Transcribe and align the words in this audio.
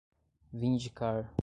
vindicar 0.51 1.31